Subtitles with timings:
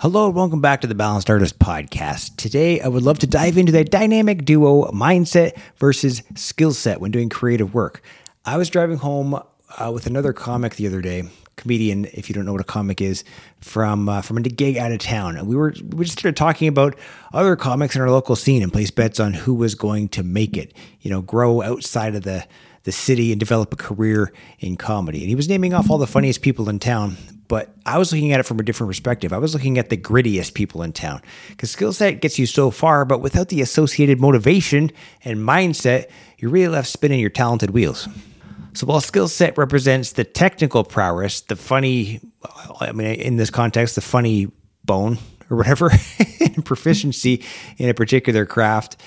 [0.00, 2.36] Hello, and welcome back to the Balanced Artist Podcast.
[2.36, 7.10] Today, I would love to dive into that dynamic duo mindset versus skill set when
[7.10, 8.00] doing creative work.
[8.44, 11.24] I was driving home uh, with another comic the other day,
[11.56, 13.24] comedian, if you don't know what a comic is,
[13.60, 16.68] from uh, from a gig out of town, and we were we just started talking
[16.68, 16.96] about
[17.32, 20.56] other comics in our local scene and place bets on who was going to make
[20.56, 22.46] it, you know, grow outside of the
[22.84, 25.18] the city and develop a career in comedy.
[25.18, 27.16] And he was naming off all the funniest people in town,
[27.48, 29.32] but I was looking at it from a different perspective.
[29.32, 32.70] I was looking at the grittiest people in town because skill set gets you so
[32.70, 34.92] far, but without the associated motivation
[35.24, 38.06] and mindset, you're really left spinning your talented wheels.
[38.74, 42.20] So while skill set represents the technical prowess, the funny,
[42.80, 44.52] I mean, in this context, the funny
[44.84, 45.18] bone
[45.50, 45.90] or whatever,
[46.64, 47.42] proficiency
[47.78, 49.00] in a particular craft,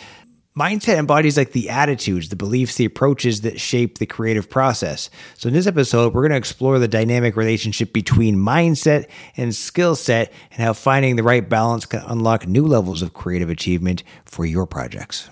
[0.58, 5.10] Mindset embodies like the attitudes, the beliefs, the approaches that shape the creative process.
[5.38, 9.96] So, in this episode, we're going to explore the dynamic relationship between mindset and skill
[9.96, 14.46] set and how finding the right balance can unlock new levels of creative achievement for
[14.46, 15.30] your projects.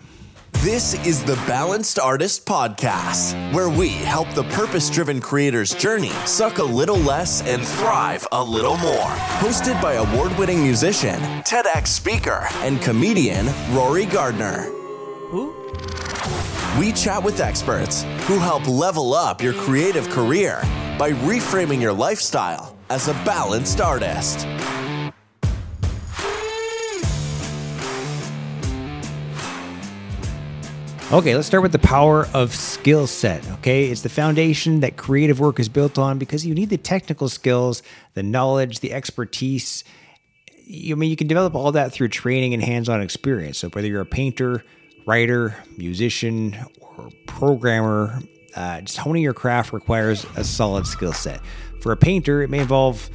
[0.54, 6.60] This is the Balanced Artist Podcast, where we help the purpose driven creator's journey suck
[6.60, 9.10] a little less and thrive a little more.
[9.42, 14.79] Hosted by award winning musician, TEDx speaker, and comedian Rory Gardiner.
[15.30, 15.54] Who?
[16.80, 20.60] We chat with experts who help level up your creative career
[20.98, 24.48] by reframing your lifestyle as a balanced artist.
[31.12, 33.48] Okay, let's start with the power of skill set.
[33.52, 37.30] Okay, it's the foundation that creative work is built on because you need the technical
[37.30, 37.84] skills,
[38.16, 39.84] the knowledge, the expertise.
[40.68, 43.60] I mean, you can develop all that through training and hands on experience.
[43.60, 44.64] So, whether you're a painter,
[45.06, 48.22] writer, musician, or programmer,
[48.56, 51.42] uh, just honing your craft requires a solid skill set.
[51.82, 53.10] For a painter, it may involve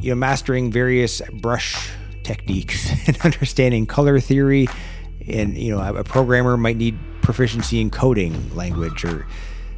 [0.00, 1.90] you know mastering various brush
[2.22, 4.68] techniques and understanding color theory.
[5.28, 9.26] And you know, a programmer might need proficiency in coding language or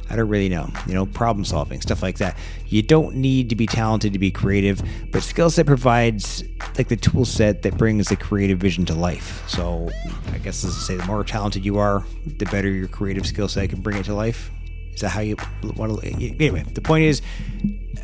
[0.09, 2.37] I don't really know, you know, problem solving, stuff like that.
[2.67, 6.43] You don't need to be talented to be creative, but skill set provides
[6.77, 9.47] like the tool set that brings the creative vision to life.
[9.49, 9.89] So
[10.31, 13.69] I guess let's say the more talented you are, the better your creative skill set
[13.69, 14.51] can bring it to life.
[14.93, 15.35] Is that how you
[15.75, 16.07] want to?
[16.07, 17.21] Anyway, the point is,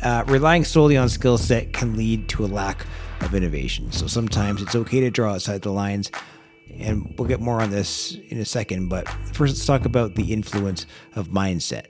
[0.02, 2.84] uh, relying solely on skill set can lead to a lack
[3.20, 3.92] of innovation.
[3.92, 6.10] So sometimes it's okay to draw outside the lines
[6.70, 8.88] and we'll get more on this in a second.
[8.88, 11.86] But first, let's talk about the influence of mindset.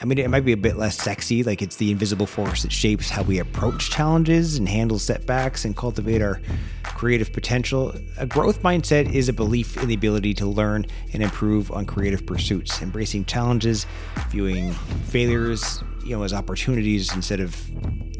[0.00, 2.72] I mean, it might be a bit less sexy, like it's the invisible force that
[2.72, 6.40] shapes how we approach challenges and handle setbacks and cultivate our
[6.82, 7.94] creative potential.
[8.18, 12.26] A growth mindset is a belief in the ability to learn and improve on creative
[12.26, 13.86] pursuits, embracing challenges,
[14.28, 14.72] viewing
[15.06, 17.56] failures, you know, as opportunities instead of,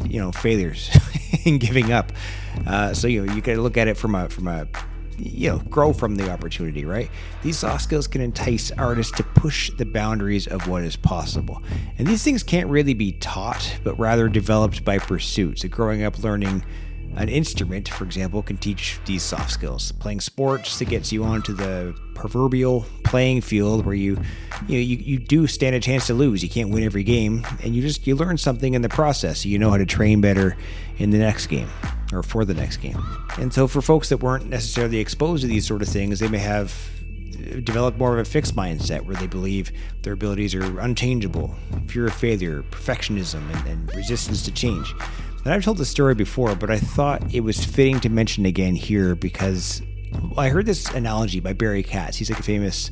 [0.07, 0.91] you know, failures
[1.45, 2.11] and giving up.
[2.67, 4.67] Uh, so you know, you to look at it from a from a
[5.19, 7.11] you know grow from the opportunity right
[7.43, 11.63] these soft skills can entice artists to push the boundaries of what is possible
[11.99, 16.19] and these things can't really be taught but rather developed by pursuits so growing up
[16.23, 16.63] learning
[17.17, 19.91] an instrument, for example, can teach these soft skills.
[19.93, 24.19] Playing sports that gets you onto the proverbial playing field where you,
[24.69, 26.43] you know, you, you do stand a chance to lose.
[26.43, 29.43] You can't win every game, and you just you learn something in the process.
[29.43, 30.57] So you know how to train better
[30.99, 31.69] in the next game
[32.13, 33.03] or for the next game.
[33.39, 36.39] And so for folks that weren't necessarily exposed to these sort of things, they may
[36.39, 36.75] have
[37.35, 39.73] uh, developed more of a fixed mindset where they believe
[40.03, 41.55] their abilities are unchangeable,
[41.87, 44.95] fear of failure, perfectionism, and, and resistance to change.
[45.45, 48.75] And I've told this story before, but I thought it was fitting to mention again
[48.75, 49.81] here because
[50.37, 52.17] I heard this analogy by Barry Katz.
[52.17, 52.91] He's like a famous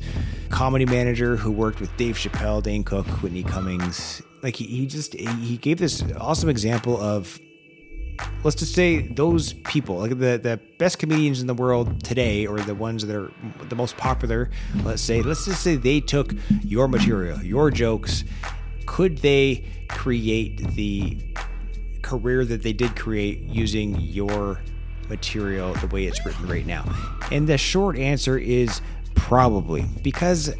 [0.49, 4.21] comedy manager who worked with Dave Chappelle, Dane Cook, Whitney Cummings.
[4.41, 7.39] Like he, he just he gave this awesome example of
[8.43, 12.59] let's just say those people, like the the best comedians in the world today, or
[12.59, 13.31] the ones that are
[13.69, 14.49] the most popular.
[14.83, 16.33] Let's say let's just say they took
[16.63, 18.23] your material, your jokes.
[18.85, 21.17] Could they create the
[22.01, 24.61] career that they did create using your
[25.09, 26.85] material the way it's written right now?
[27.31, 28.81] And the short answer is
[29.15, 30.53] probably because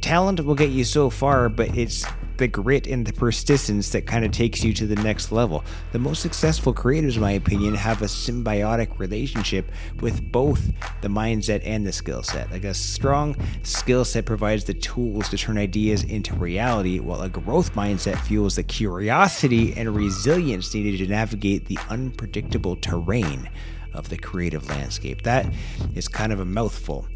[0.00, 2.04] talent will get you so far, but it's
[2.42, 5.62] the grit and the persistence that kind of takes you to the next level.
[5.92, 10.72] The most successful creators, in my opinion, have a symbiotic relationship with both
[11.02, 12.50] the mindset and the skill set.
[12.50, 17.28] Like a strong skill set provides the tools to turn ideas into reality, while a
[17.28, 23.48] growth mindset fuels the curiosity and resilience needed to navigate the unpredictable terrain
[23.94, 25.22] of the creative landscape.
[25.22, 25.46] That
[25.94, 27.06] is kind of a mouthful,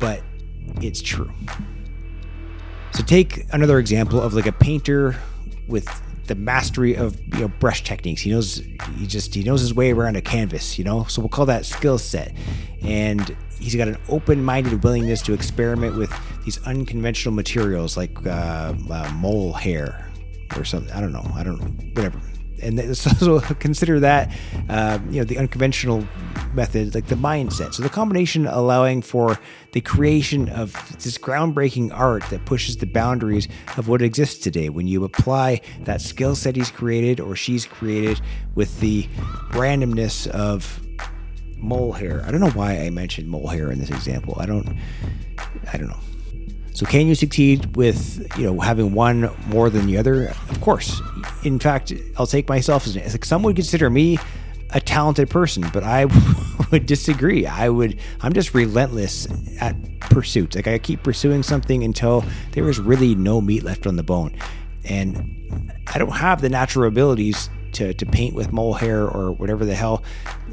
[0.00, 0.24] but
[0.80, 1.30] it's true.
[2.92, 5.16] So take another example of like a painter
[5.66, 5.88] with
[6.26, 8.20] the mastery of you know brush techniques.
[8.22, 8.62] He knows
[8.96, 10.78] he just he knows his way around a canvas.
[10.78, 12.34] You know, so we'll call that skill set.
[12.82, 16.12] And he's got an open-minded willingness to experiment with
[16.44, 20.10] these unconventional materials like uh, uh, mole hair
[20.56, 20.92] or something.
[20.92, 21.26] I don't know.
[21.34, 21.60] I don't.
[21.94, 22.20] Whatever
[22.62, 24.30] and so consider that
[24.68, 26.06] uh, you know the unconventional
[26.54, 27.74] method like the mindset.
[27.74, 29.38] So the combination allowing for
[29.72, 30.72] the creation of
[31.02, 34.68] this groundbreaking art that pushes the boundaries of what exists today.
[34.68, 38.20] When you apply that skill set he's created or she's created
[38.54, 39.04] with the
[39.50, 40.80] randomness of
[41.56, 44.36] mole hair i don't know why i mentioned mole hair in this example.
[44.40, 44.76] I don't
[45.72, 46.00] i don't know
[46.82, 50.30] so can you succeed with you know having one more than the other?
[50.48, 51.00] Of course.
[51.44, 54.18] In fact, I'll take myself as like some would consider me
[54.70, 56.06] a talented person, but I
[56.72, 57.46] would disagree.
[57.46, 59.28] I would I'm just relentless
[59.60, 60.56] at pursuits.
[60.56, 64.36] Like I keep pursuing something until there is really no meat left on the bone.
[64.84, 69.64] And I don't have the natural abilities to, to paint with mole hair or whatever
[69.64, 70.02] the hell.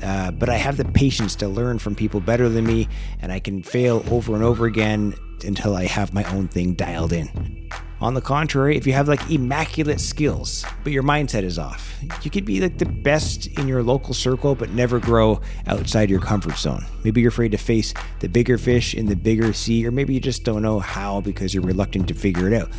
[0.02, 2.88] Uh, but I have the patience to learn from people better than me,
[3.22, 5.14] and I can fail over and over again
[5.44, 7.70] until I have my own thing dialed in.
[8.02, 12.32] On the contrary, if you have like immaculate skills, but your mindset is off, you
[12.32, 16.58] could be like the best in your local circle, but never grow outside your comfort
[16.58, 16.86] zone.
[17.04, 20.22] Maybe you're afraid to face the bigger fish in the bigger sea, or maybe you
[20.22, 22.70] just don't know how because you're reluctant to figure it out.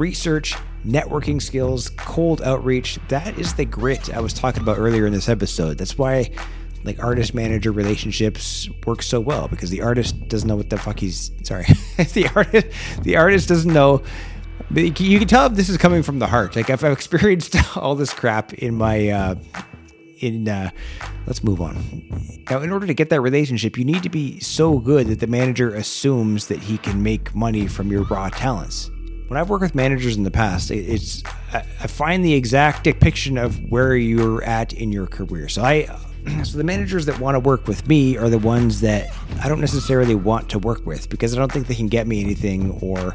[0.00, 2.98] Research, networking skills, cold outreach.
[3.08, 5.76] That is the grit I was talking about earlier in this episode.
[5.76, 6.30] That's why
[6.84, 10.98] like artist manager relationships work so well because the artist doesn't know what the fuck
[10.98, 11.64] he's sorry
[12.14, 12.68] the artist
[13.02, 14.02] the artist doesn't know.
[14.74, 16.56] You can tell if this is coming from the heart.
[16.56, 19.34] Like i've experienced all this crap in my uh
[20.20, 20.70] in uh
[21.26, 21.76] let's move on.
[22.48, 25.26] Now in order to get that relationship you need to be so good that the
[25.26, 28.90] manager assumes that he can make money from your raw talents
[29.30, 31.22] when I've worked with managers in the past, it's
[31.52, 35.48] I find the exact depiction of where you're at in your career.
[35.48, 35.84] So I
[36.42, 39.08] so the managers that want to work with me are the ones that
[39.40, 42.20] I don't necessarily want to work with because I don't think they can get me
[42.20, 43.14] anything or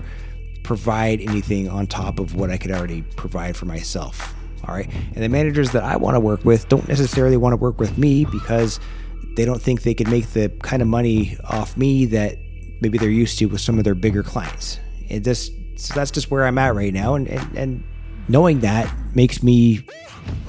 [0.64, 4.34] provide anything on top of what I could already provide for myself.
[4.66, 4.90] All right.
[5.16, 7.98] And the managers that I want to work with don't necessarily want to work with
[7.98, 8.80] me because
[9.36, 12.38] they don't think they can make the kind of money off me that
[12.80, 14.80] maybe they're used to with some of their bigger clients.
[15.10, 17.16] And this, so that's just where I'm at right now.
[17.16, 17.84] And, and, and
[18.28, 19.86] knowing that makes me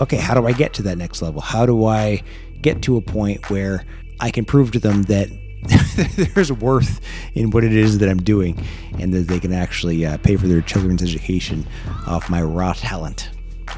[0.01, 1.41] okay, how do I get to that next level?
[1.41, 2.23] How do I
[2.61, 3.85] get to a point where
[4.21, 5.29] I can prove to them that
[6.35, 7.01] there's worth
[7.35, 8.63] in what it is that I'm doing
[8.99, 11.67] and that they can actually uh, pay for their children's education
[12.07, 13.31] off my raw talent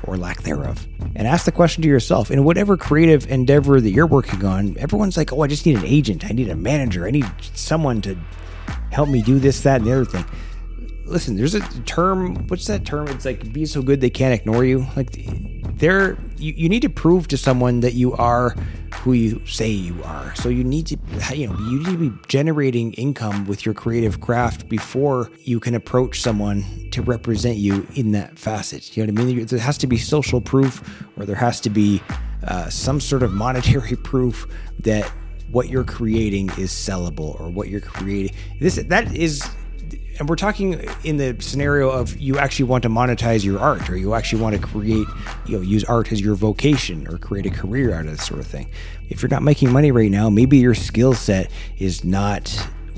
[0.05, 0.87] or lack thereof.
[1.17, 5.17] And ask the question to yourself in whatever creative endeavor that you're working on, everyone's
[5.17, 6.25] like, oh, I just need an agent.
[6.27, 7.07] I need a manager.
[7.07, 8.17] I need someone to
[8.91, 10.25] help me do this, that, and the other thing.
[11.09, 12.47] Listen, there's a term.
[12.49, 13.09] What's that term?
[13.09, 14.87] It's like be so good they can't ignore you.
[14.95, 15.11] Like
[15.79, 18.55] there you, you need to prove to someone that you are
[18.97, 20.35] who you say you are.
[20.35, 20.99] So you need to
[21.35, 25.75] you know you need to be generating income with your creative craft before you can
[25.75, 28.97] approach someone to represent you in that facet.
[28.97, 29.47] You know what I mean?
[29.47, 32.03] There has to be social proof or there has to be
[32.47, 34.47] uh, some sort of monetary proof
[34.81, 35.11] that
[35.51, 39.49] what you're creating is sellable or what you're creating this that is
[40.19, 43.97] and we're talking in the scenario of you actually want to monetize your art or
[43.97, 45.07] you actually want to create
[45.47, 48.41] you know use art as your vocation or create a career out of this sort
[48.41, 48.69] of thing.
[49.09, 52.49] If you're not making money right now maybe your skill set is not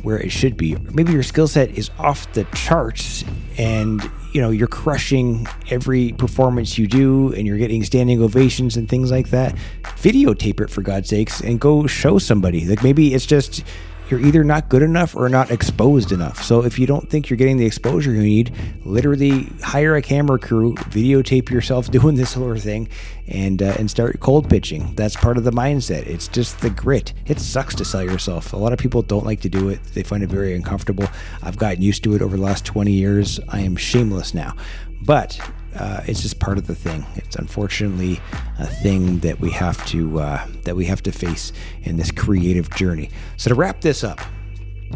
[0.02, 0.76] where it should be.
[0.76, 3.24] Maybe your skill set is off the charts
[3.58, 4.02] and
[4.32, 9.10] you know you're crushing every performance you do and you're getting standing ovations and things
[9.10, 9.54] like that.
[9.82, 12.64] Videotape it for god's sakes and go show somebody.
[12.64, 13.64] Like maybe it's just
[14.10, 16.42] you're either not good enough or not exposed enough.
[16.42, 20.38] So if you don't think you're getting the exposure you need, literally hire a camera
[20.38, 22.88] crew, videotape yourself doing this sort of thing,
[23.28, 24.94] and uh, and start cold pitching.
[24.94, 26.06] That's part of the mindset.
[26.06, 27.12] It's just the grit.
[27.26, 28.52] It sucks to sell yourself.
[28.52, 29.82] A lot of people don't like to do it.
[29.94, 31.06] They find it very uncomfortable.
[31.42, 33.40] I've gotten used to it over the last 20 years.
[33.48, 34.56] I am shameless now.
[35.02, 35.40] But
[35.76, 37.04] uh, it's just part of the thing.
[37.16, 38.20] It's unfortunately
[38.58, 42.70] a thing that we have to uh, that we have to face in this creative
[42.70, 43.10] journey.
[43.36, 44.20] So to wrap this up,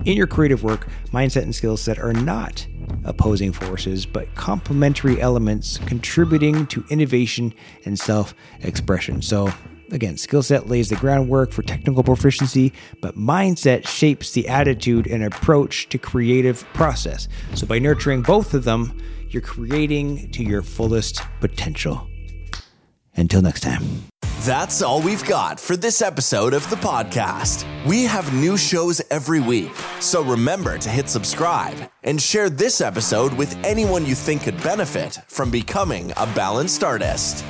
[0.05, 2.67] in your creative work, mindset and skill set are not
[3.05, 7.55] opposing forces, but complementary elements contributing to innovation
[7.85, 9.23] and self-expression.
[9.23, 9.51] So
[9.93, 15.23] again, skill set lays the groundwork for technical proficiency, but mindset shapes the attitude and
[15.23, 17.29] approach to creative process.
[17.55, 19.01] So by nurturing both of them,
[19.35, 22.09] you're creating to your fullest potential.
[23.17, 23.83] Until next time.
[24.43, 27.65] That's all we've got for this episode of the podcast.
[27.87, 33.33] We have new shows every week, so remember to hit subscribe and share this episode
[33.35, 37.45] with anyone you think could benefit from becoming a balanced artist.